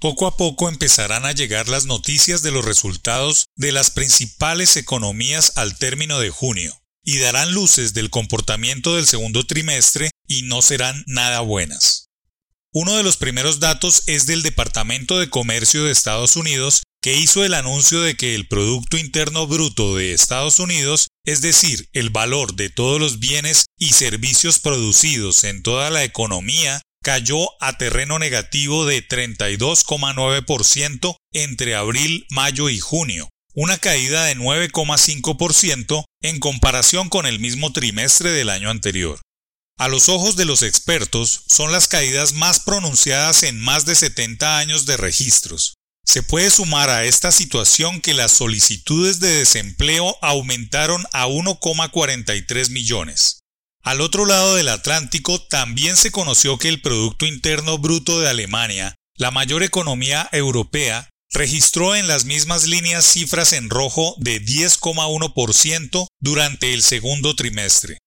[0.00, 5.52] poco a poco empezarán a llegar las noticias de los resultados de las principales economías
[5.56, 11.04] al término de junio, y darán luces del comportamiento del segundo trimestre y no serán
[11.06, 12.08] nada buenas.
[12.72, 17.44] Uno de los primeros datos es del Departamento de Comercio de Estados Unidos, que hizo
[17.44, 22.54] el anuncio de que el Producto Interno Bruto de Estados Unidos, es decir, el valor
[22.54, 28.84] de todos los bienes y servicios producidos en toda la economía, cayó a terreno negativo
[28.86, 37.38] de 32,9% entre abril, mayo y junio, una caída de 9,5% en comparación con el
[37.38, 39.20] mismo trimestre del año anterior
[39.80, 44.58] a los ojos de los expertos, son las caídas más pronunciadas en más de 70
[44.58, 45.78] años de registros.
[46.04, 53.40] Se puede sumar a esta situación que las solicitudes de desempleo aumentaron a 1,43 millones.
[53.82, 58.94] Al otro lado del Atlántico también se conoció que el Producto Interno Bruto de Alemania,
[59.16, 66.74] la mayor economía europea, registró en las mismas líneas cifras en rojo de 10,1% durante
[66.74, 67.98] el segundo trimestre.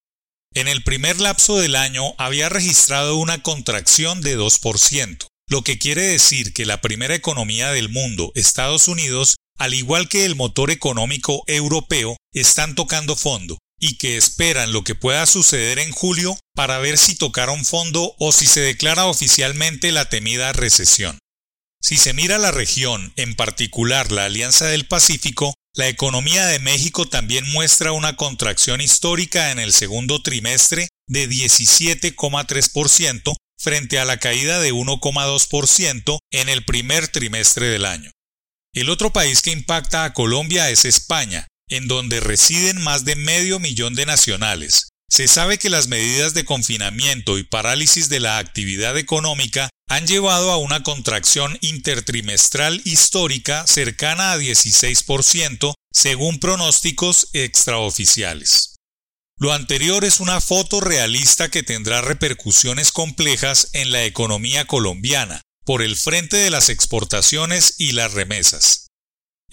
[0.53, 6.03] En el primer lapso del año había registrado una contracción de 2%, lo que quiere
[6.03, 11.43] decir que la primera economía del mundo, Estados Unidos, al igual que el motor económico
[11.47, 16.97] europeo, están tocando fondo y que esperan lo que pueda suceder en julio para ver
[16.97, 21.19] si tocaron fondo o si se declara oficialmente la temida recesión.
[21.81, 27.09] Si se mira la región, en particular la Alianza del Pacífico, la economía de México
[27.09, 34.61] también muestra una contracción histórica en el segundo trimestre de 17,3% frente a la caída
[34.61, 38.11] de 1,2% en el primer trimestre del año.
[38.73, 43.59] El otro país que impacta a Colombia es España, en donde residen más de medio
[43.59, 48.97] millón de nacionales, se sabe que las medidas de confinamiento y parálisis de la actividad
[48.97, 58.77] económica han llevado a una contracción intertrimestral histórica cercana a 16%, según pronósticos extraoficiales.
[59.37, 65.81] Lo anterior es una foto realista que tendrá repercusiones complejas en la economía colombiana, por
[65.81, 68.87] el frente de las exportaciones y las remesas.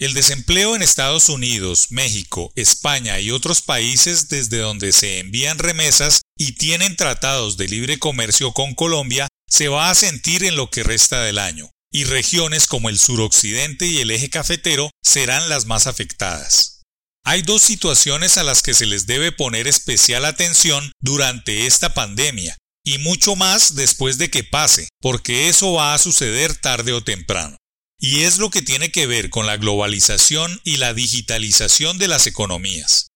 [0.01, 6.21] El desempleo en Estados Unidos, México, España y otros países desde donde se envían remesas
[6.35, 10.81] y tienen tratados de libre comercio con Colombia se va a sentir en lo que
[10.81, 15.85] resta del año, y regiones como el suroccidente y el eje cafetero serán las más
[15.85, 16.81] afectadas.
[17.23, 22.57] Hay dos situaciones a las que se les debe poner especial atención durante esta pandemia,
[22.83, 27.60] y mucho más después de que pase, porque eso va a suceder tarde o temprano
[28.01, 32.25] y es lo que tiene que ver con la globalización y la digitalización de las
[32.25, 33.07] economías.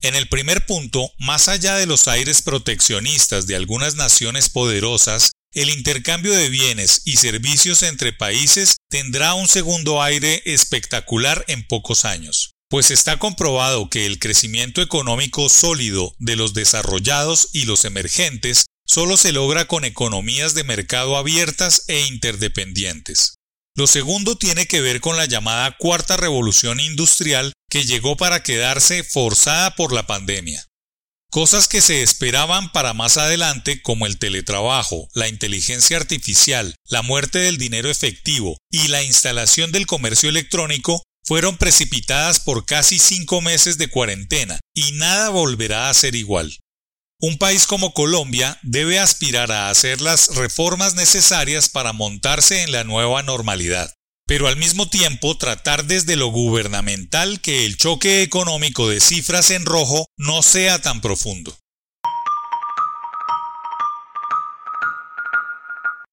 [0.00, 5.68] En el primer punto, más allá de los aires proteccionistas de algunas naciones poderosas, el
[5.68, 12.52] intercambio de bienes y servicios entre países tendrá un segundo aire espectacular en pocos años,
[12.70, 19.18] pues está comprobado que el crecimiento económico sólido de los desarrollados y los emergentes solo
[19.18, 23.34] se logra con economías de mercado abiertas e interdependientes.
[23.74, 29.02] Lo segundo tiene que ver con la llamada cuarta revolución industrial que llegó para quedarse
[29.02, 30.66] forzada por la pandemia.
[31.30, 37.38] Cosas que se esperaban para más adelante como el teletrabajo, la inteligencia artificial, la muerte
[37.38, 43.78] del dinero efectivo y la instalación del comercio electrónico fueron precipitadas por casi cinco meses
[43.78, 46.54] de cuarentena y nada volverá a ser igual.
[47.24, 52.82] Un país como Colombia debe aspirar a hacer las reformas necesarias para montarse en la
[52.82, 53.94] nueva normalidad,
[54.26, 59.64] pero al mismo tiempo tratar desde lo gubernamental que el choque económico de cifras en
[59.66, 61.56] rojo no sea tan profundo.